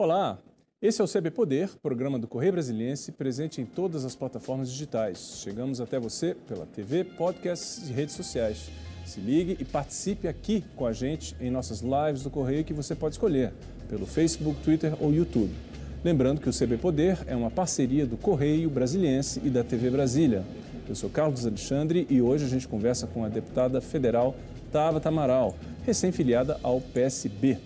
[0.00, 0.38] Olá,
[0.80, 5.42] esse é o CB Poder, programa do Correio Brasiliense, presente em todas as plataformas digitais.
[5.42, 8.70] Chegamos até você pela TV, podcasts e redes sociais.
[9.04, 12.94] Se ligue e participe aqui com a gente em nossas lives do Correio que você
[12.94, 13.52] pode escolher
[13.90, 15.52] pelo Facebook, Twitter ou YouTube.
[16.02, 20.46] Lembrando que o CB Poder é uma parceria do Correio Brasiliense e da TV Brasília.
[20.88, 24.34] Eu sou Carlos Alexandre e hoje a gente conversa com a deputada federal
[24.72, 27.58] Tabata Amaral, recém-filiada ao PSB.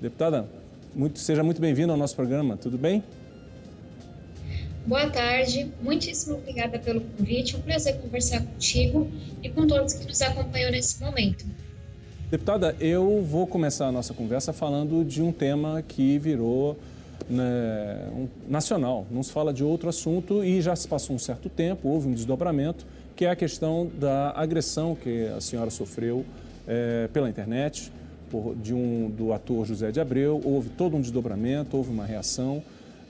[0.00, 0.48] Deputada,
[0.94, 3.02] muito, seja muito bem-vindo ao nosso programa, tudo bem?
[4.86, 9.06] Boa tarde, muitíssimo obrigada pelo convite, um prazer conversar contigo
[9.42, 11.44] e com todos que nos acompanham nesse momento.
[12.30, 16.78] Deputada, eu vou começar a nossa conversa falando de um tema que virou
[17.28, 21.48] né, um, nacional, não se fala de outro assunto e já se passou um certo
[21.48, 26.24] tempo, houve um desdobramento, que é a questão da agressão que a senhora sofreu
[26.66, 27.92] é, pela internet,
[28.30, 32.62] por, de um, do ator José de Abreu, houve todo um desdobramento, houve uma reação.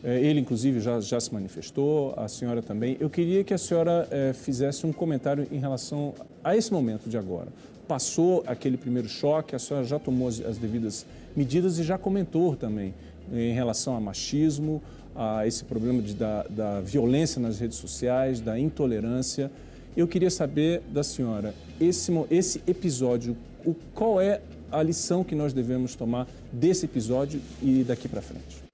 [0.02, 2.97] É, ele, inclusive, já, já se manifestou, a senhora também.
[3.00, 7.19] Eu queria que a senhora é, fizesse um comentário em relação a esse momento de
[7.19, 7.48] agora.
[7.88, 12.55] Passou aquele primeiro choque, a senhora já tomou as, as devidas medidas e já comentou
[12.55, 12.94] também
[13.32, 14.82] em relação a machismo,
[15.14, 19.50] a esse problema de, da, da violência nas redes sociais, da intolerância.
[19.97, 25.52] Eu queria saber da senhora, esse, esse episódio, o, qual é a lição que nós
[25.52, 28.69] devemos tomar desse episódio e daqui para frente?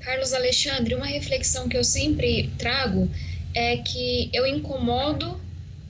[0.00, 3.08] Carlos Alexandre, uma reflexão que eu sempre trago
[3.54, 5.40] é que eu incomodo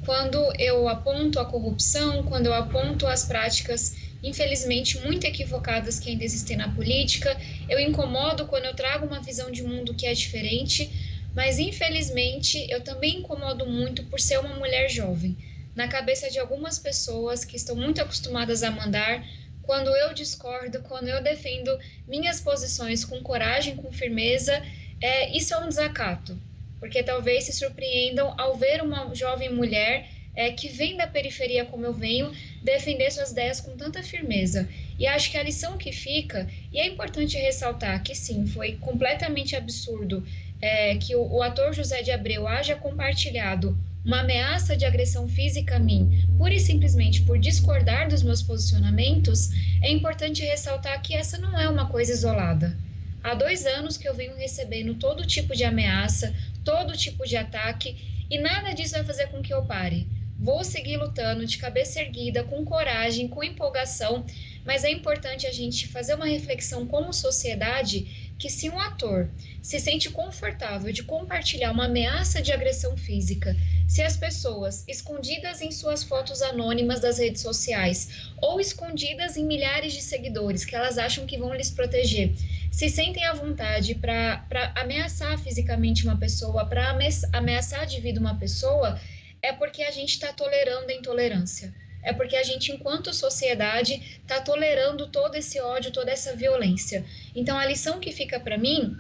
[0.05, 6.25] quando eu aponto a corrupção, quando eu aponto as práticas, infelizmente, muito equivocadas que ainda
[6.25, 7.37] existem na política.
[7.69, 10.91] Eu incomodo quando eu trago uma visão de mundo que é diferente,
[11.35, 15.37] mas infelizmente eu também incomodo muito por ser uma mulher jovem
[15.75, 19.25] na cabeça de algumas pessoas que estão muito acostumadas a mandar,
[19.63, 24.61] quando eu discordo, quando eu defendo minhas posições com coragem, com firmeza,
[25.01, 26.39] é, isso é um desacato,
[26.79, 31.85] porque talvez se surpreendam ao ver uma jovem mulher é, que vem da periferia como
[31.85, 32.33] eu venho,
[32.63, 34.69] defender suas ideias com tanta firmeza.
[34.99, 39.55] E acho que a lição que fica, e é importante ressaltar que sim, foi completamente
[39.55, 40.25] absurdo
[40.61, 45.77] é, que o, o ator José de Abreu haja compartilhado uma ameaça de agressão física
[45.77, 51.39] a mim, pura e simplesmente por discordar dos meus posicionamentos, é importante ressaltar que essa
[51.39, 52.77] não é uma coisa isolada.
[53.23, 58.27] Há dois anos que eu venho recebendo todo tipo de ameaça, todo tipo de ataque,
[58.29, 60.09] e nada disso vai fazer com que eu pare.
[60.37, 64.27] Vou seguir lutando de cabeça erguida, com coragem, com empolgação,
[64.65, 69.31] mas é importante a gente fazer uma reflexão como sociedade que se um ator
[69.63, 75.71] se sente confortável de compartilhar uma ameaça de agressão física, se as pessoas, escondidas em
[75.71, 81.25] suas fotos anônimas das redes sociais ou escondidas em milhares de seguidores que elas acham
[81.25, 82.35] que vão lhes proteger,
[82.73, 84.45] se sentem à vontade para
[84.75, 86.99] ameaçar fisicamente uma pessoa, para
[87.33, 89.01] ameaçar de vida uma pessoa,
[89.41, 91.73] é porque a gente está tolerando a intolerância.
[92.03, 97.05] É porque a gente, enquanto sociedade, está tolerando todo esse ódio, toda essa violência.
[97.35, 98.97] Então, a lição que fica para mim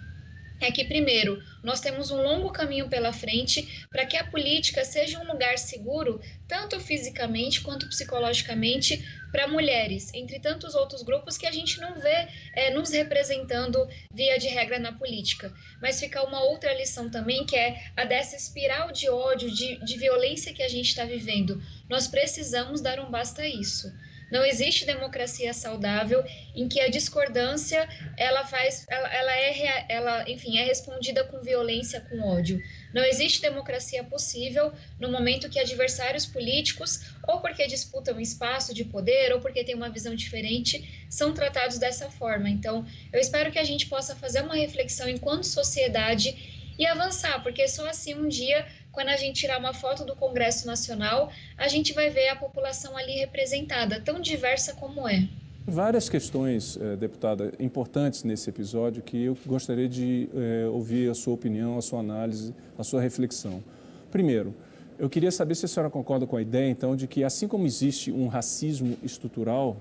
[0.64, 5.18] é que, primeiro, nós temos um longo caminho pela frente para que a política seja
[5.18, 11.50] um lugar seguro, tanto fisicamente quanto psicologicamente, para mulheres, entre tantos outros grupos que a
[11.50, 15.52] gente não vê é, nos representando via de regra na política.
[15.80, 19.98] Mas fica uma outra lição também, que é a dessa espiral de ódio, de, de
[19.98, 21.62] violência que a gente está vivendo.
[21.88, 23.90] Nós precisamos dar um basta a isso.
[24.32, 26.24] Não existe democracia saudável
[26.56, 32.00] em que a discordância ela faz, ela, ela é, ela, enfim, é respondida com violência,
[32.00, 32.58] com ódio.
[32.94, 39.34] Não existe democracia possível no momento que adversários políticos, ou porque disputam espaço de poder,
[39.34, 42.48] ou porque têm uma visão diferente, são tratados dessa forma.
[42.48, 47.68] Então, eu espero que a gente possa fazer uma reflexão enquanto sociedade e avançar, porque
[47.68, 51.94] só assim um dia quando a gente tirar uma foto do Congresso Nacional, a gente
[51.94, 55.26] vai ver a população ali representada, tão diversa como é.
[55.66, 61.32] Várias questões, eh, deputada, importantes nesse episódio que eu gostaria de eh, ouvir a sua
[61.32, 63.62] opinião, a sua análise, a sua reflexão.
[64.10, 64.54] Primeiro,
[64.98, 67.64] eu queria saber se a senhora concorda com a ideia, então, de que assim como
[67.64, 69.76] existe um racismo estrutural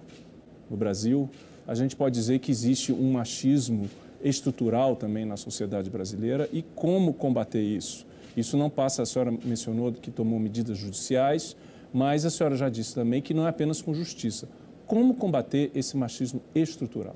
[0.70, 1.30] no Brasil,
[1.68, 3.90] a gente pode dizer que existe um machismo
[4.24, 8.06] estrutural também na sociedade brasileira e como combater isso?
[8.36, 11.56] Isso não passa, a senhora mencionou que tomou medidas judiciais,
[11.94, 14.48] mas a senhora já disse também que não é apenas com justiça.
[14.86, 17.16] Como combater esse machismo estrutural?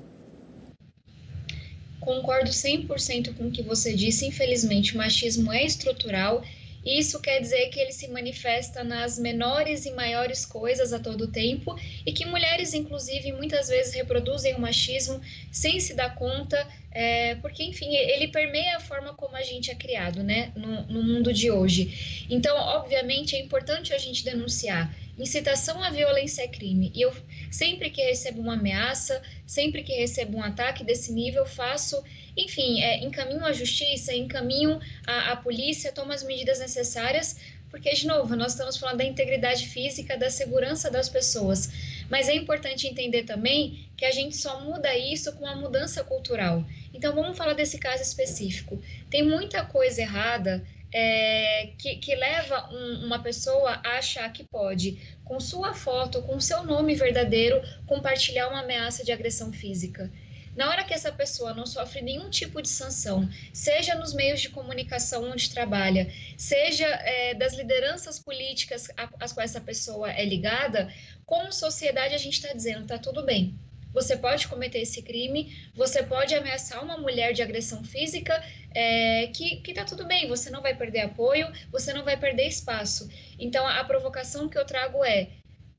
[2.00, 4.26] Concordo 100% com o que você disse.
[4.26, 6.42] Infelizmente, o machismo é estrutural
[6.86, 11.76] Isso quer dizer que ele se manifesta nas menores e maiores coisas a todo tempo
[12.06, 17.64] e que mulheres, inclusive, muitas vezes reproduzem o machismo sem se dar conta, é, porque,
[17.64, 21.50] enfim, ele permeia a forma como a gente é criado, né, no, no mundo de
[21.50, 22.24] hoje.
[22.30, 24.94] Então, obviamente, é importante a gente denunciar.
[25.18, 26.92] Incitação à violência é crime.
[26.94, 27.12] E eu,
[27.50, 32.02] sempre que recebo uma ameaça, sempre que recebo um ataque desse nível, faço
[32.36, 37.36] enfim, é, encaminham a justiça, encaminham a, a polícia, tomam as medidas necessárias,
[37.70, 41.70] porque, de novo, nós estamos falando da integridade física, da segurança das pessoas.
[42.08, 46.64] Mas é importante entender também que a gente só muda isso com a mudança cultural.
[46.94, 48.80] Então, vamos falar desse caso específico.
[49.10, 54.98] Tem muita coisa errada é, que, que, leva um, uma pessoa a achar que pode,
[55.24, 60.10] com sua foto, com seu nome verdadeiro, compartilhar uma ameaça de agressão física.
[60.56, 64.48] Na hora que essa pessoa não sofre nenhum tipo de sanção, seja nos meios de
[64.48, 68.88] comunicação onde trabalha, seja é, das lideranças políticas
[69.20, 70.90] às quais essa pessoa é ligada,
[71.26, 73.54] como sociedade a gente está dizendo, tá tudo bem.
[73.92, 78.42] Você pode cometer esse crime, você pode ameaçar uma mulher de agressão física,
[78.74, 82.46] é, que, que tá tudo bem, você não vai perder apoio, você não vai perder
[82.46, 83.10] espaço.
[83.38, 85.28] Então, a provocação que eu trago é: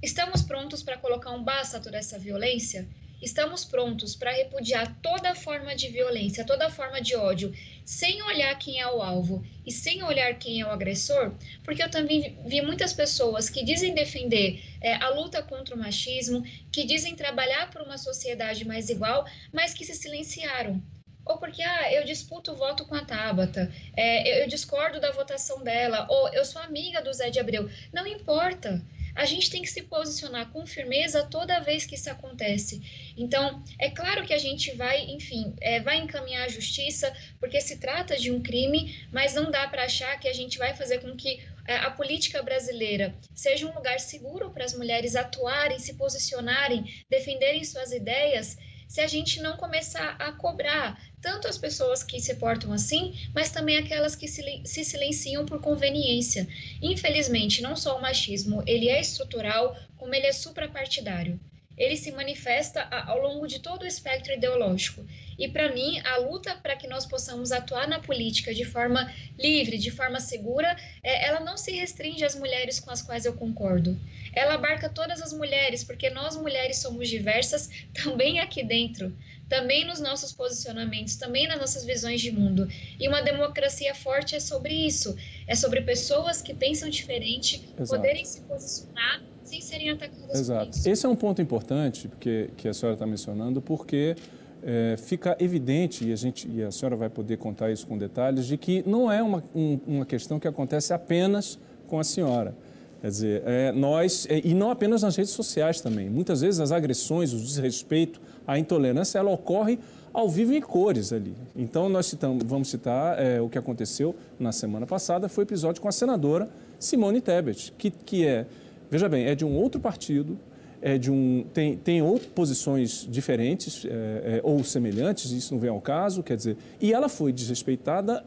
[0.03, 2.87] estamos prontos para colocar um basta a toda essa violência?
[3.21, 7.51] Estamos prontos para repudiar toda forma de violência, toda forma de ódio,
[7.83, 11.33] sem olhar quem é o alvo e sem olhar quem é o agressor,
[11.63, 16.43] porque eu também vi muitas pessoas que dizem defender é, a luta contra o machismo,
[16.71, 20.81] que dizem trabalhar por uma sociedade mais igual, mas que se silenciaram.
[21.25, 25.61] Ou porque ah, eu disputo o voto com a Tabata, é, eu discordo da votação
[25.63, 27.69] dela, ou eu sou amiga do Zé de Abreu.
[27.91, 28.81] Não importa
[29.17, 33.13] a gente tem que se posicionar com firmeza toda vez que isso acontece.
[33.17, 37.77] Então, é claro que a gente vai, enfim, é, vai encaminhar a justiça, porque se
[37.77, 41.15] trata de um crime, mas não dá para achar que a gente vai fazer com
[41.15, 46.85] que é, a política brasileira seja um lugar seguro para as mulheres atuarem, se posicionarem,
[47.09, 48.55] defenderem suas ideias
[48.87, 50.97] se a gente não começar a cobrar
[51.27, 56.47] tanto as pessoas que se portam assim, mas também aquelas que se, silenciam por conveniência.
[56.81, 61.37] Infelizmente, não só o machismo, ele é estrutural, como ele é suprapartidário
[61.77, 65.05] ele se manifesta ao longo de todo o espectro ideológico.
[65.37, 69.77] E para mim, a luta para que nós possamos atuar na política de forma livre,
[69.77, 73.95] de forma segura, é, ela não se restringe às mulheres com as quais eu concordo.
[74.33, 77.69] Ela abarca todas as mulheres, porque nós mulheres somos diversas
[78.03, 79.15] também aqui dentro,
[79.49, 82.67] também nos nossos posicionamentos, também nas nossas visões de mundo.
[82.99, 85.15] E uma democracia forte é sobre isso,
[85.47, 88.01] é sobre pessoas que pensam diferente, Exato.
[88.01, 90.77] poderem se posicionar sem serem atacadas Exato.
[90.85, 94.15] Esse é um ponto importante que, que a senhora está mencionando, porque
[94.61, 98.45] é, fica evidente, e a, gente, e a senhora vai poder contar isso com detalhes,
[98.45, 101.57] de que não é uma, um, uma questão que acontece apenas
[101.87, 102.53] com a senhora.
[103.01, 106.71] Quer dizer, é, nós, é, e não apenas nas redes sociais também, muitas vezes as
[106.71, 109.77] agressões, o desrespeito, a intolerância, ela ocorre
[110.11, 111.35] ao vivo em cores ali.
[111.55, 115.81] Então, nós citamos, vamos citar é, o que aconteceu na semana passada, foi o episódio
[115.81, 116.49] com a senadora
[116.79, 118.47] Simone Tebet, que, que é
[118.89, 120.39] Veja bem, é de um outro partido,
[120.81, 125.69] é de um, tem, tem outras posições diferentes é, é, ou semelhantes, isso não vem
[125.69, 128.23] ao caso, quer dizer, e ela foi desrespeitada,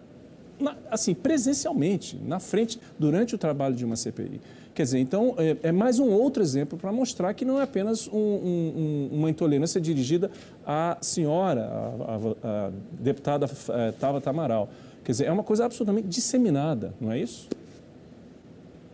[0.58, 4.40] na, assim, presencialmente, na frente, durante o trabalho de uma CPI.
[4.74, 8.06] Quer dizer, então, é, é mais um outro exemplo para mostrar que não é apenas
[8.08, 10.30] um, um, uma intolerância dirigida
[10.64, 14.70] à senhora, à, à deputada é, Tabata Amaral.
[15.04, 17.48] Quer dizer, é uma coisa absolutamente disseminada, não é isso?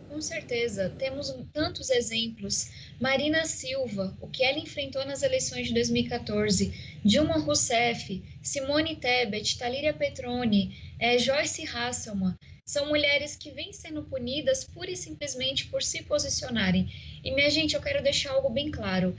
[0.09, 2.71] Com certeza, temos tantos exemplos.
[2.99, 6.73] Marina Silva, o que ela enfrentou nas eleições de 2014,
[7.05, 12.33] Dilma Rousseff, Simone Tebet, Talíria Petroni, é, Joyce Hasselman,
[12.67, 16.91] são mulheres que vêm sendo punidas pura e simplesmente por se posicionarem.
[17.23, 19.15] E, minha gente, eu quero deixar algo bem claro.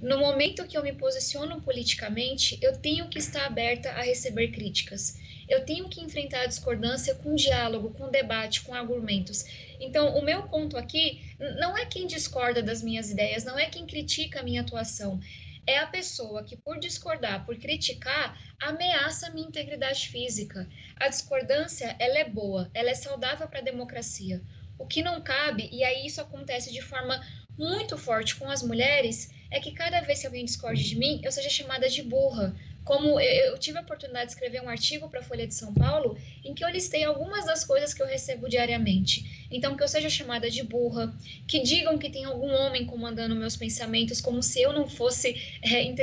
[0.00, 5.16] No momento que eu me posiciono politicamente, eu tenho que estar aberta a receber críticas.
[5.48, 9.44] Eu tenho que enfrentar a discordância com diálogo, com debate, com argumentos.
[9.78, 11.22] Então, o meu ponto aqui
[11.56, 15.20] não é quem discorda das minhas ideias, não é quem critica a minha atuação.
[15.66, 20.68] É a pessoa que, por discordar, por criticar, ameaça a minha integridade física.
[20.96, 24.42] A discordância, ela é boa, ela é saudável para a democracia.
[24.78, 27.20] O que não cabe, e aí isso acontece de forma
[27.58, 31.32] muito forte com as mulheres, é que cada vez que alguém discorde de mim, eu
[31.32, 35.22] seja chamada de burra, como eu tive a oportunidade de escrever um artigo para a
[35.22, 39.37] Folha de São Paulo em que eu listei algumas das coisas que eu recebo diariamente.
[39.50, 41.14] Então, que eu seja chamada de burra,
[41.46, 45.94] que digam que tem algum homem comandando meus pensamentos, como se eu não fosse é,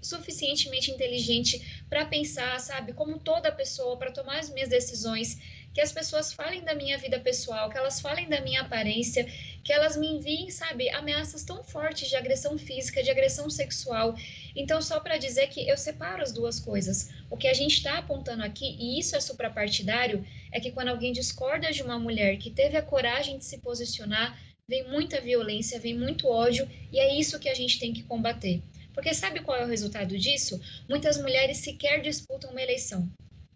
[0.00, 5.38] suficientemente inteligente para pensar, sabe, como toda pessoa, para tomar as minhas decisões
[5.74, 9.26] que as pessoas falem da minha vida pessoal, que elas falem da minha aparência,
[9.64, 14.14] que elas me enviem, sabe, ameaças tão fortes de agressão física, de agressão sexual.
[14.54, 17.10] Então, só para dizer que eu separo as duas coisas.
[17.28, 21.12] O que a gente está apontando aqui, e isso é suprapartidário, é que quando alguém
[21.12, 25.98] discorda de uma mulher que teve a coragem de se posicionar, vem muita violência, vem
[25.98, 28.62] muito ódio, e é isso que a gente tem que combater.
[28.94, 30.60] Porque sabe qual é o resultado disso?
[30.88, 33.10] Muitas mulheres sequer disputam uma eleição.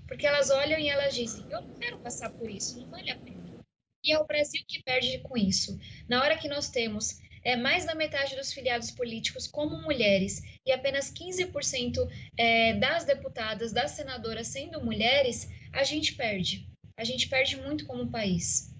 [0.09, 3.17] Porque elas olham e elas dizem: eu não quero passar por isso, não vale a
[3.17, 3.39] pena.
[4.05, 5.79] E é o Brasil que perde com isso.
[6.09, 10.73] Na hora que nós temos é, mais da metade dos filiados políticos como mulheres e
[10.73, 16.67] apenas 15% é, das deputadas, das senadoras sendo mulheres, a gente perde.
[16.99, 18.75] A gente perde muito como país.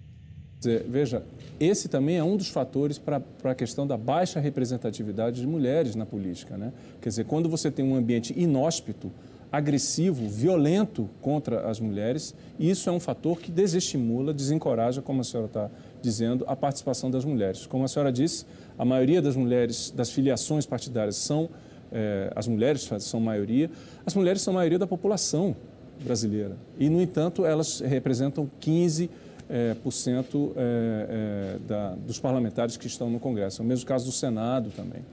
[0.89, 1.23] Veja,
[1.57, 6.05] esse também é um dos fatores para a questão da baixa representatividade de mulheres na
[6.05, 6.57] política.
[6.57, 6.73] Né?
[7.01, 9.09] Quer dizer, quando você tem um ambiente inóspito,
[9.49, 15.47] agressivo, violento contra as mulheres, isso é um fator que desestimula, desencoraja, como a senhora
[15.47, 15.71] está
[16.01, 17.65] dizendo, a participação das mulheres.
[17.65, 18.45] Como a senhora disse,
[18.77, 21.49] a maioria das mulheres, das filiações partidárias são,
[21.89, 23.71] é, as mulheres são maioria,
[24.05, 25.55] as mulheres são maioria da população
[26.03, 26.55] brasileira.
[26.77, 29.09] E, no entanto, elas representam 15%
[29.51, 33.61] é, por cento, é, da, dos parlamentares que estão no Congresso.
[33.61, 35.03] É o mesmo caso do Senado também.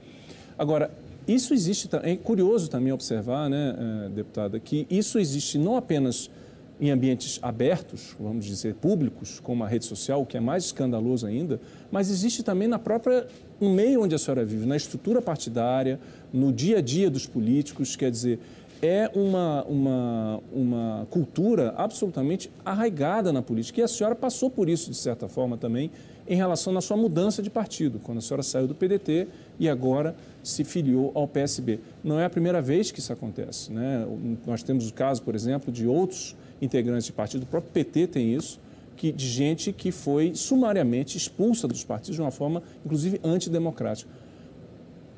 [0.57, 0.91] Agora,
[1.27, 6.31] isso existe, é curioso também observar, né, eh, deputada, que isso existe não apenas
[6.79, 11.25] em ambientes abertos, vamos dizer, públicos, como a rede social, o que é mais escandaloso
[11.25, 11.59] ainda,
[11.91, 13.27] mas existe também na própria,
[13.59, 15.99] no meio onde a senhora vive, na estrutura partidária,
[16.31, 18.39] no dia a dia dos políticos, quer dizer,
[18.81, 23.81] é uma, uma, uma cultura absolutamente arraigada na política.
[23.81, 25.91] E a senhora passou por isso, de certa forma, também,
[26.27, 29.27] em relação à sua mudança de partido, quando a senhora saiu do PDT
[29.59, 31.79] e agora se filiou ao PSB.
[32.03, 33.71] Não é a primeira vez que isso acontece.
[33.71, 34.05] Né?
[34.45, 38.33] Nós temos o caso, por exemplo, de outros integrantes de partido, o próprio PT tem
[38.33, 38.59] isso,
[38.95, 44.09] que, de gente que foi sumariamente expulsa dos partidos de uma forma, inclusive, antidemocrática.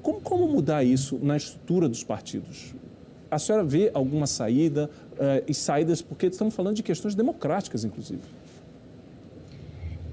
[0.02, 2.74] Como, como mudar isso na estrutura dos partidos?
[3.32, 8.22] A senhora vê alguma saída uh, e saídas, porque estamos falando de questões democráticas, inclusive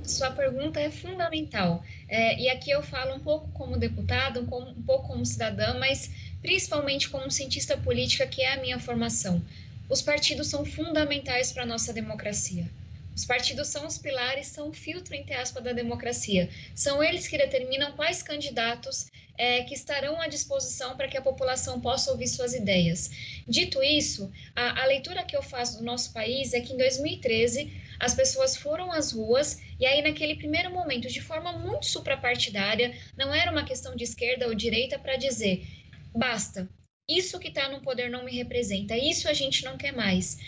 [0.07, 1.85] sua pergunta é fundamental.
[2.09, 6.11] É, e aqui eu falo um pouco como deputado, um, um pouco como cidadã, mas
[6.41, 9.43] principalmente como cientista política, que é a minha formação.
[9.89, 12.67] Os partidos são fundamentais para a nossa democracia.
[13.15, 16.51] Os partidos são os pilares, são o filtro, entre aspas, da democracia.
[16.75, 19.07] São eles que determinam quais candidatos
[19.39, 23.11] é, que estarão à disposição para que a população possa ouvir suas ideias.
[23.47, 27.73] Dito isso, a, a leitura que eu faço do nosso país é que em 2013
[27.99, 33.35] as pessoas foram às ruas e aí naquele primeiro momento, de forma muito suprapartidária, não
[33.35, 35.67] era uma questão de esquerda ou direita para dizer
[36.17, 36.69] basta,
[37.09, 40.39] isso que está no poder não me representa, isso a gente não quer mais.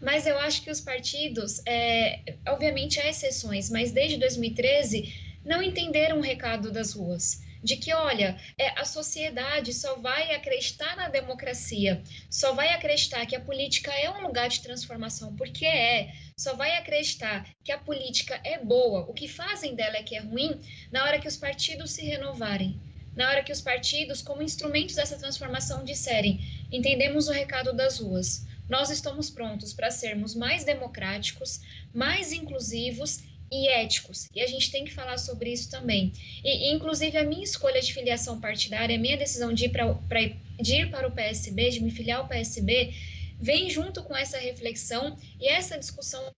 [0.00, 5.14] Mas eu acho que os partidos, é, obviamente há exceções, mas desde 2013
[5.44, 10.94] não entenderam o recado das ruas de que, olha, é, a sociedade só vai acreditar
[10.96, 16.12] na democracia, só vai acreditar que a política é um lugar de transformação, porque é,
[16.36, 20.20] só vai acreditar que a política é boa, o que fazem dela é que é
[20.20, 20.60] ruim,
[20.92, 22.78] na hora que os partidos se renovarem.
[23.16, 26.40] Na hora que os partidos, como instrumentos dessa transformação, disserem:
[26.70, 31.60] entendemos o recado das ruas, nós estamos prontos para sermos mais democráticos,
[31.94, 34.28] mais inclusivos e éticos.
[34.34, 36.12] E a gente tem que falar sobre isso também.
[36.44, 40.20] E, inclusive, a minha escolha de filiação partidária, a minha decisão de ir, pra, pra,
[40.60, 42.94] de ir para o PSB, de me filiar ao PSB,
[43.40, 46.30] vem junto com essa reflexão e essa discussão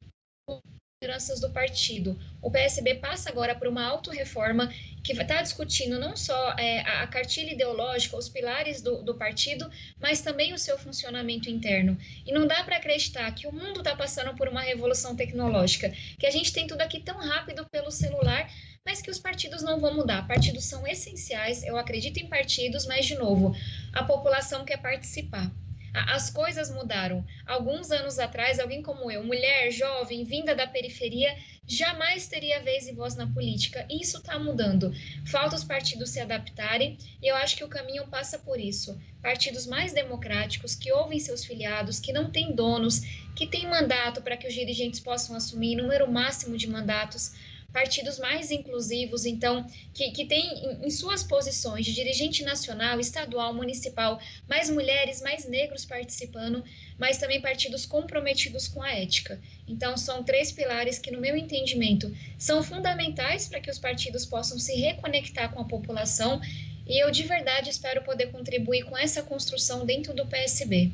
[1.02, 2.18] lideranças do partido.
[2.40, 4.72] O PSB passa agora por uma autorreforma
[5.04, 10.22] que está discutindo não só é, a cartilha ideológica, os pilares do, do, partido, mas
[10.22, 11.98] também o seu funcionamento interno.
[12.24, 16.26] E não dá para acreditar que o mundo está passando por uma revolução tecnológica, que
[16.26, 18.50] a gente tem tudo aqui tão rápido pelo celular,
[18.82, 20.26] mas que os partidos não vão mudar.
[20.26, 23.54] Partidos são essenciais, eu acredito em partidos, mas, de novo,
[23.92, 25.52] a população quer participar.
[25.96, 27.24] As coisas mudaram.
[27.46, 31.34] Alguns anos atrás, alguém como eu, mulher, jovem, vinda da periferia,
[31.66, 33.86] jamais teria vez e voz na política.
[33.88, 34.92] Isso está mudando.
[35.24, 39.00] Falta os partidos se adaptarem e eu acho que o caminho passa por isso.
[39.22, 43.00] Partidos mais democráticos, que ouvem seus filiados, que não têm donos,
[43.34, 47.32] que têm mandato para que os dirigentes possam assumir número máximo de mandatos
[47.76, 54.18] partidos mais inclusivos, então, que, que tem em, suas posições de dirigente nacional, estadual, municipal,
[54.48, 56.64] mais mulheres, mais negros participando,
[56.98, 59.38] mas também partidos comprometidos com a ética.
[59.68, 64.58] Então, são três pilares que, no meu entendimento, são fundamentais para que os partidos possam
[64.58, 66.40] se reconectar com a população
[66.86, 70.92] e eu de verdade espero poder contribuir com essa construção dentro do PSB.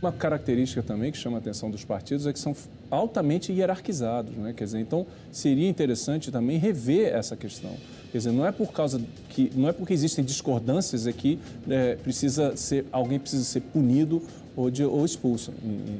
[0.00, 2.54] Uma característica também que chama a atenção dos partidos é que são
[2.90, 4.52] altamente hierarquizados, né?
[4.52, 7.74] Quer dizer, então seria interessante também rever essa questão.
[8.12, 12.54] Quer dizer, não é por causa que não é porque existem discordâncias aqui é, precisa
[12.56, 14.22] ser alguém precisa ser punido
[14.54, 15.52] ou, de, ou expulso,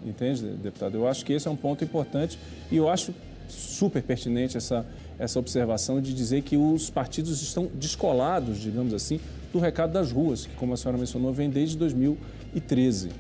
[0.07, 0.97] entende, deputado?
[0.97, 2.39] Eu acho que esse é um ponto importante
[2.71, 3.15] e eu acho
[3.49, 4.87] super pertinente essa
[5.19, 9.21] essa observação de dizer que os partidos estão descolados, digamos assim,
[9.53, 13.11] do recado das ruas, que, como a senhora mencionou, vem desde 2013.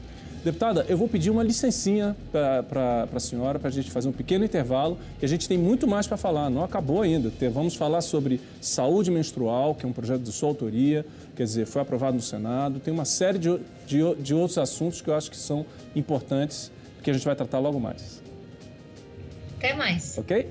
[0.44, 4.44] Deputada, eu vou pedir uma licencinha para a senhora, para a gente fazer um pequeno
[4.44, 7.32] intervalo, e a gente tem muito mais para falar, não acabou ainda.
[7.50, 11.80] Vamos falar sobre saúde menstrual, que é um projeto de sua autoria, quer dizer, foi
[11.80, 12.78] aprovado no Senado.
[12.78, 15.64] Tem uma série de, de, de outros assuntos que eu acho que são
[15.96, 16.70] importantes,
[17.02, 18.22] que a gente vai tratar logo mais.
[19.56, 20.18] Até mais.
[20.18, 20.46] Ok?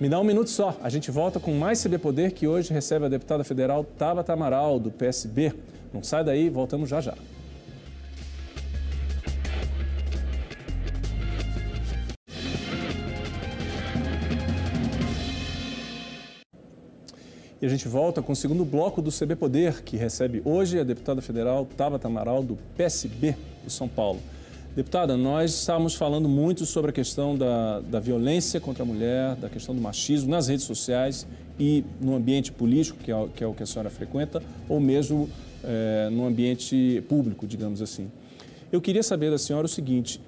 [0.00, 0.74] Me dá um minuto só.
[0.82, 4.80] A gente volta com mais CB Poder, que hoje recebe a deputada federal Tabata Amaral,
[4.80, 5.52] do PSB.
[5.92, 7.14] Não sai daí, voltamos já já.
[17.62, 20.84] E a gente volta com o segundo bloco do CB Poder, que recebe hoje a
[20.84, 24.18] deputada federal Tabata Amaral, do PSB do São Paulo.
[24.74, 29.50] Deputada, nós estávamos falando muito sobre a questão da, da violência contra a mulher, da
[29.50, 31.26] questão do machismo nas redes sociais
[31.58, 35.28] e no ambiente político, que é, que é o que a senhora frequenta, ou mesmo
[35.62, 38.10] é, no ambiente público, digamos assim.
[38.72, 40.18] Eu queria saber da senhora o seguinte: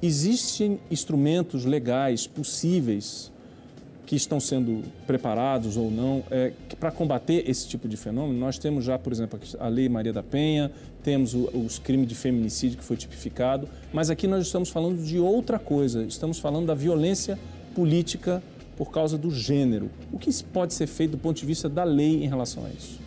[0.00, 3.31] existem instrumentos legais possíveis
[4.12, 8.38] que estão sendo preparados ou não é, para combater esse tipo de fenômeno.
[8.38, 10.70] Nós temos já, por exemplo, a Lei Maria da Penha,
[11.02, 15.18] temos o, os crimes de feminicídio que foi tipificado, mas aqui nós estamos falando de
[15.18, 17.38] outra coisa, estamos falando da violência
[17.74, 18.42] política
[18.76, 19.90] por causa do gênero.
[20.12, 23.00] O que pode ser feito do ponto de vista da lei em relação a isso?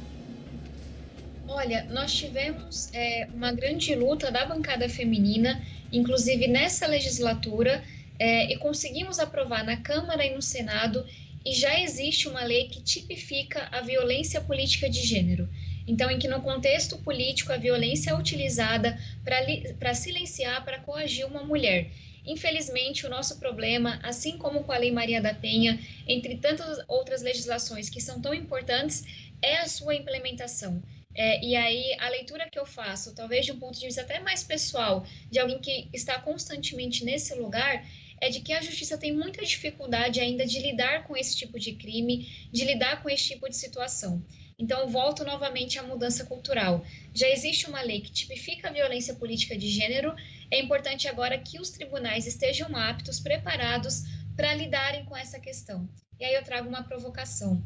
[1.47, 5.61] Olha, nós tivemos é, uma grande luta da bancada feminina,
[5.93, 7.83] inclusive nessa legislatura,
[8.19, 11.05] é, e conseguimos aprovar na Câmara e no Senado,
[11.45, 15.47] e já existe uma lei que tipifica a violência política de gênero.
[15.87, 21.43] Então, em que no contexto político a violência é utilizada para silenciar, para coagir uma
[21.43, 21.91] mulher.
[22.25, 27.21] Infelizmente, o nosso problema, assim como com a Lei Maria da Penha, entre tantas outras
[27.21, 29.03] legislações que são tão importantes,
[29.41, 30.81] é a sua implementação.
[31.13, 34.19] É, e aí, a leitura que eu faço, talvez de um ponto de vista até
[34.19, 37.85] mais pessoal, de alguém que está constantemente nesse lugar,
[38.21, 41.73] é de que a justiça tem muita dificuldade ainda de lidar com esse tipo de
[41.73, 44.23] crime, de lidar com esse tipo de situação.
[44.57, 46.85] Então, volto novamente à mudança cultural.
[47.13, 50.15] Já existe uma lei que tipifica a violência política de gênero,
[50.49, 54.03] é importante agora que os tribunais estejam aptos, preparados
[54.35, 55.87] para lidarem com essa questão.
[56.19, 57.61] E aí eu trago uma provocação.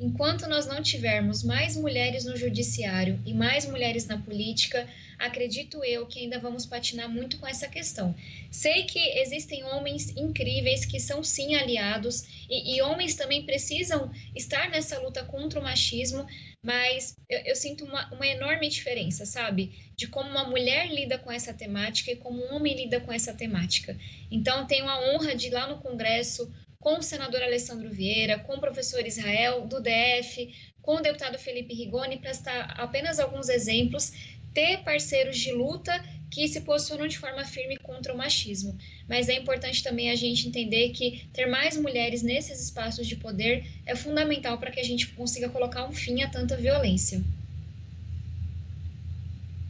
[0.00, 6.06] Enquanto nós não tivermos mais mulheres no judiciário e mais mulheres na política, acredito eu
[6.06, 8.14] que ainda vamos patinar muito com essa questão.
[8.48, 14.70] Sei que existem homens incríveis que são sim aliados e, e homens também precisam estar
[14.70, 16.24] nessa luta contra o machismo,
[16.62, 19.72] mas eu, eu sinto uma, uma, enorme diferença, sabe?
[19.96, 23.34] De como uma mulher lida com essa temática e como um homem lida com essa
[23.34, 23.98] temática.
[24.30, 28.54] Então, tenho a honra de ir lá no Congresso com o senador Alessandro Vieira, com
[28.54, 34.12] o professor Israel do DF, com o deputado Felipe Rigoni, para estar apenas alguns exemplos
[34.54, 35.92] ter parceiros de luta
[36.30, 38.76] que se posicionam de forma firme contra o machismo.
[39.08, 43.66] Mas é importante também a gente entender que ter mais mulheres nesses espaços de poder
[43.84, 47.22] é fundamental para que a gente consiga colocar um fim a tanta violência.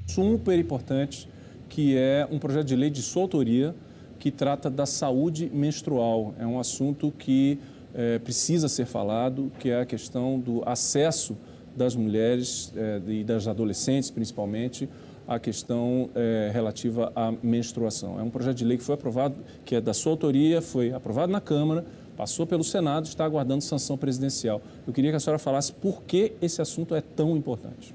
[0.07, 1.29] Super importante,
[1.69, 3.75] que é um projeto de lei de sua autoria
[4.19, 6.35] que trata da saúde menstrual.
[6.39, 7.59] É um assunto que
[7.95, 11.37] é, precisa ser falado, que é a questão do acesso
[11.77, 14.89] das mulheres é, e das adolescentes, principalmente,
[15.27, 18.19] a questão é, relativa à menstruação.
[18.19, 21.31] É um projeto de lei que foi aprovado, que é da sua autoria, foi aprovado
[21.31, 21.85] na Câmara,
[22.17, 24.61] passou pelo Senado, está aguardando sanção presidencial.
[24.87, 27.95] Eu queria que a senhora falasse por que esse assunto é tão importante.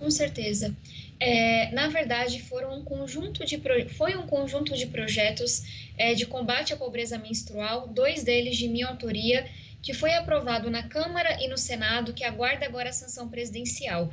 [0.00, 0.74] Com certeza.
[1.20, 5.62] É, na verdade, foram um conjunto de foi um conjunto de projetos
[5.96, 9.48] é, de combate à pobreza menstrual, dois deles de minha autoria,
[9.82, 14.10] que foi aprovado na Câmara e no Senado, que aguarda agora a sanção presidencial.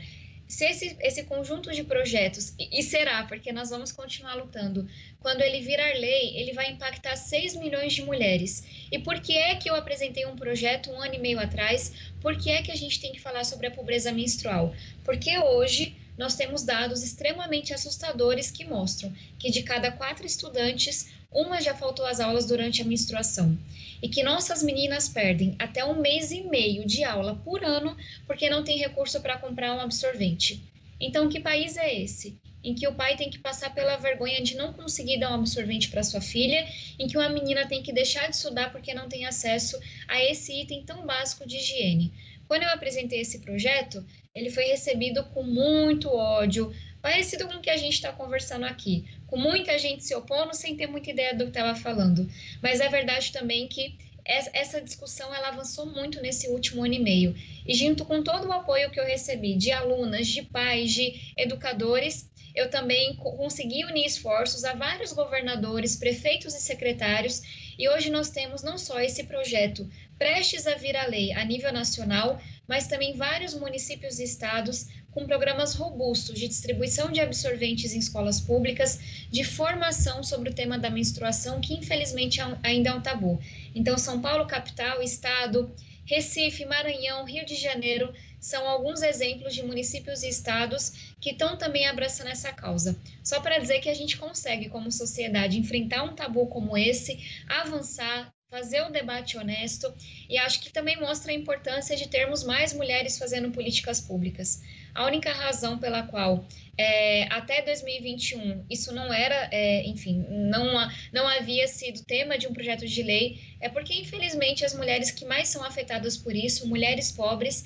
[0.48, 4.88] Se esse, esse conjunto de projetos, e, será, porque nós vamos continuar lutando,
[5.20, 8.64] quando ele virar lei, ele vai impactar 6 milhões de mulheres.
[8.92, 11.92] E por que é que eu apresentei um projeto um ano e meio atrás?
[12.22, 14.76] Por que é que a gente tem que falar sobre a pobreza menstrual?
[15.04, 21.62] Porque hoje nós temos dados extremamente assustadores que mostram que de cada quatro estudantes, uma
[21.62, 23.58] já faltou às aulas durante a menstruação
[24.02, 28.50] e que nossas meninas perdem até um mês e meio de aula por ano porque
[28.50, 30.64] não tem recurso para comprar um absorvente.
[31.00, 32.38] Então, que país é esse?
[32.66, 35.90] em que o pai tem que passar pela vergonha de não conseguir dar um absorvente
[35.90, 39.28] para sua filha, em que uma menina tem que deixar de estudar porque não tem
[39.28, 42.12] acesso a esse item tão básico de higiene.
[42.48, 44.04] Quando eu apresentei esse projeto,
[44.36, 49.06] ele foi recebido com muito ódio, parecido com o que a gente está conversando aqui,
[49.28, 52.30] com muita gente se opondo sem ter muita ideia do que estava falando.
[52.62, 53.96] Mas é verdade também que
[54.26, 57.36] essa discussão ela avançou muito nesse último ano e meio.
[57.66, 62.30] E junto com todo o apoio que eu recebi de alunas, de pais, de educadores,
[62.56, 67.42] eu também consegui unir esforços a vários governadores, prefeitos e secretários,
[67.78, 71.74] e hoje nós temos não só esse projeto prestes a vir a lei a nível
[71.74, 78.00] nacional, mas também vários municípios e estados com programas robustos de distribuição de absorventes em
[78.00, 79.00] escolas públicas,
[79.32, 83.40] de formação sobre o tema da menstruação, que infelizmente é ainda é um tabu.
[83.74, 85.74] Então, São Paulo, capital, estado,
[86.06, 91.88] Recife, Maranhão, Rio de Janeiro são alguns exemplos de municípios e estados que estão também
[91.88, 92.96] abraçando essa causa.
[93.24, 98.35] Só para dizer que a gente consegue, como sociedade, enfrentar um tabu como esse, avançar,
[98.56, 99.94] fazer um debate honesto
[100.30, 104.64] e acho que também mostra a importância de termos mais mulheres fazendo políticas públicas.
[104.94, 110.66] A única razão pela qual é, até 2021 isso não era, é, enfim, não,
[111.12, 115.26] não havia sido tema de um projeto de lei é porque, infelizmente, as mulheres que
[115.26, 117.66] mais são afetadas por isso, mulheres pobres,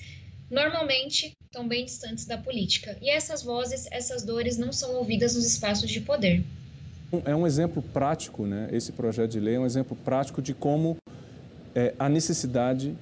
[0.49, 2.97] normalmente estão bem distantes da política.
[2.99, 6.43] E essas vozes, essas dores não são ouvidas nos espaços de poder.
[7.25, 8.69] É um exemplo prático, né?
[8.71, 10.97] Esse projeto de lei é um exemplo prático de como
[11.73, 12.95] é, a necessidade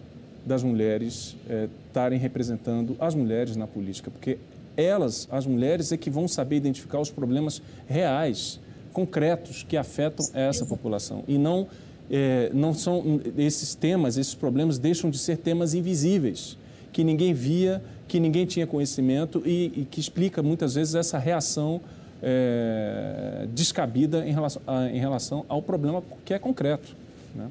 [0.45, 4.37] das mulheres é, estarem representando as mulheres na política, porque
[4.77, 8.59] elas, as mulheres, é que vão saber identificar os problemas reais,
[8.93, 11.67] concretos que afetam essa população e não
[12.09, 16.57] é, não são esses temas, esses problemas deixam de ser temas invisíveis
[16.93, 21.81] que ninguém via, que ninguém tinha conhecimento e, e que explica muitas vezes essa reação
[22.21, 26.95] é, descabida em relação, a, em relação ao problema que é concreto.
[27.35, 27.49] Né?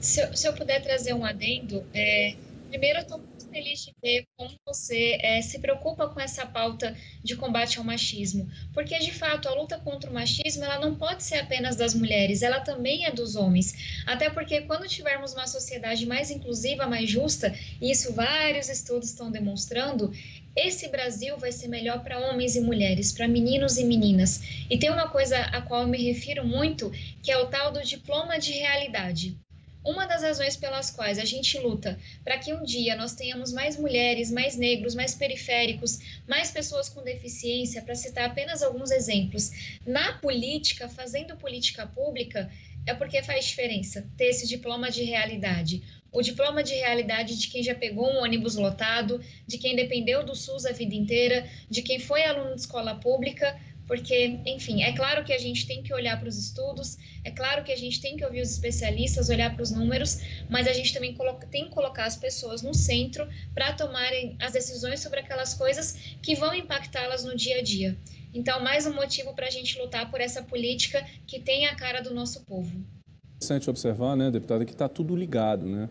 [0.00, 2.34] Se, eu, se eu puder trazer um adendo, é,
[2.68, 6.96] primeiro eu estou muito feliz de ver como você é, se preocupa com essa pauta
[7.22, 11.22] de combate ao machismo, porque de fato a luta contra o machismo ela não pode
[11.22, 16.06] ser apenas das mulheres, ela também é dos homens, até porque quando tivermos uma sociedade
[16.06, 20.10] mais inclusiva, mais justa, e isso vários estudos estão demonstrando,
[20.54, 24.42] esse Brasil vai ser melhor para homens e mulheres, para meninos e meninas.
[24.68, 26.90] E tem uma coisa a qual eu me refiro muito,
[27.22, 29.36] que é o tal do diploma de realidade.
[29.84, 33.76] Uma das razões pelas quais a gente luta para que um dia nós tenhamos mais
[33.76, 39.50] mulheres, mais negros, mais periféricos, mais pessoas com deficiência, para citar apenas alguns exemplos,
[39.84, 42.48] na política, fazendo política pública,
[42.86, 47.62] é porque faz diferença ter esse diploma de realidade o diploma de realidade de quem
[47.62, 51.98] já pegou um ônibus lotado, de quem dependeu do SUS a vida inteira, de quem
[51.98, 56.18] foi aluno de escola pública, porque, enfim, é claro que a gente tem que olhar
[56.18, 59.62] para os estudos, é claro que a gente tem que ouvir os especialistas, olhar para
[59.62, 61.16] os números, mas a gente também
[61.50, 66.34] tem que colocar as pessoas no centro para tomarem as decisões sobre aquelas coisas que
[66.34, 67.98] vão impactá-las no dia a dia.
[68.32, 72.00] Então, mais um motivo para a gente lutar por essa política que tem a cara
[72.00, 73.01] do nosso povo
[73.42, 75.88] interessante observar, né, deputada, que está tudo ligado, né?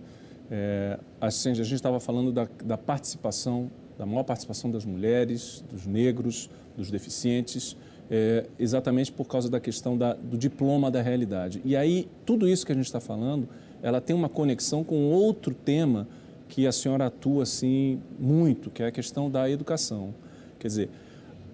[0.50, 5.86] É, assim, a gente estava falando da, da, participação, da maior participação das mulheres, dos
[5.86, 7.76] negros, dos deficientes,
[8.10, 11.62] é, exatamente por causa da questão da, do diploma da realidade.
[11.64, 13.48] E aí, tudo isso que a gente está falando,
[13.82, 16.08] ela tem uma conexão com outro tema
[16.50, 20.14] que a senhora atua, assim, muito, que é a questão da educação.
[20.60, 20.90] Quer dizer,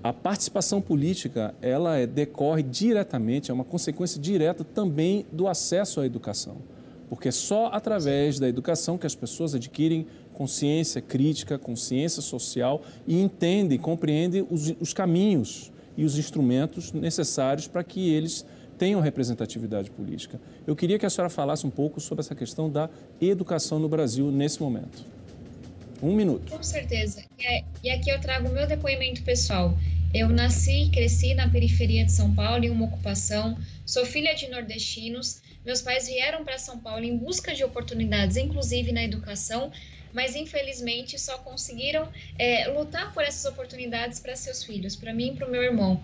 [0.03, 6.05] a participação política, ela é, decorre diretamente, é uma consequência direta também do acesso à
[6.05, 6.57] educação.
[7.09, 13.19] Porque é só através da educação que as pessoas adquirem consciência crítica, consciência social e
[13.19, 18.45] entendem, compreendem os, os caminhos e os instrumentos necessários para que eles
[18.77, 20.39] tenham representatividade política.
[20.67, 24.29] Eu queria que a senhora falasse um pouco sobre essa questão da educação no Brasil
[24.29, 25.16] nesse momento.
[26.01, 26.51] Um minuto.
[26.51, 27.23] Com certeza.
[27.39, 29.77] É, e aqui eu trago o meu depoimento pessoal.
[30.13, 33.57] Eu nasci e cresci na periferia de São Paulo em uma ocupação.
[33.85, 35.41] Sou filha de nordestinos.
[35.65, 39.71] Meus pais vieram para São Paulo em busca de oportunidades, inclusive na educação,
[40.13, 42.07] mas infelizmente só conseguiram
[42.39, 46.01] é, lutar por essas oportunidades para seus filhos, para mim e para o meu irmão.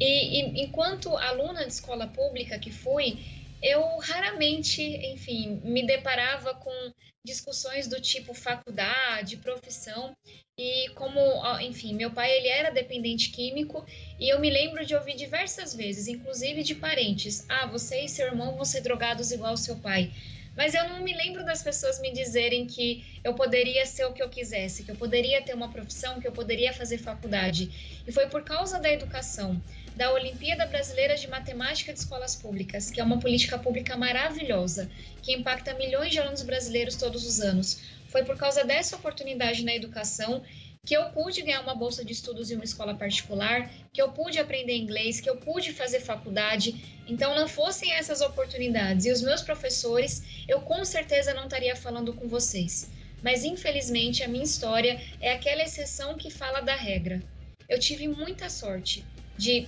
[0.00, 3.18] E, e enquanto aluna de escola pública que fui,
[3.64, 6.92] eu raramente, enfim, me deparava com
[7.24, 10.14] discussões do tipo faculdade, profissão,
[10.58, 11.18] e como,
[11.60, 13.82] enfim, meu pai ele era dependente químico
[14.20, 18.26] e eu me lembro de ouvir diversas vezes, inclusive de parentes, ah, você e seu
[18.26, 20.12] irmão vão ser drogados igual ao seu pai.
[20.54, 24.22] Mas eu não me lembro das pessoas me dizerem que eu poderia ser o que
[24.22, 28.02] eu quisesse, que eu poderia ter uma profissão, que eu poderia fazer faculdade.
[28.06, 29.60] E foi por causa da educação,
[29.94, 34.90] da Olimpíada Brasileira de Matemática de Escolas Públicas, que é uma política pública maravilhosa,
[35.22, 37.80] que impacta milhões de alunos brasileiros todos os anos.
[38.08, 40.42] Foi por causa dessa oportunidade na educação
[40.84, 44.38] que eu pude ganhar uma bolsa de estudos em uma escola particular, que eu pude
[44.38, 47.00] aprender inglês, que eu pude fazer faculdade.
[47.06, 52.12] Então, não fossem essas oportunidades e os meus professores, eu com certeza não estaria falando
[52.12, 52.90] com vocês.
[53.22, 57.22] Mas, infelizmente, a minha história é aquela exceção que fala da regra.
[57.66, 59.02] Eu tive muita sorte
[59.38, 59.66] de,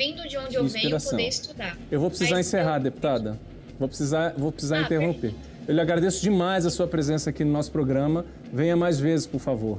[0.00, 1.76] vindo de onde eu venho, poder estudar.
[1.90, 2.84] Eu vou precisar Mas encerrar, eu...
[2.84, 3.38] deputada.
[3.78, 5.32] Vou precisar, vou precisar ah, interromper.
[5.32, 5.50] Perfeito.
[5.68, 8.24] Eu lhe agradeço demais a sua presença aqui no nosso programa.
[8.50, 9.78] Venha mais vezes, por favor.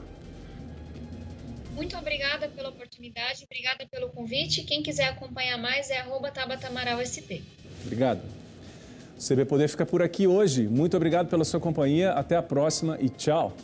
[1.76, 4.62] Muito obrigada pela oportunidade, obrigada pelo convite.
[4.62, 7.44] Quem quiser acompanhar mais é @tabatamaralsp.
[7.84, 8.22] Obrigado.
[9.18, 10.68] O CB Poder fica por aqui hoje.
[10.68, 12.12] Muito obrigado pela sua companhia.
[12.12, 13.56] Até a próxima e tchau.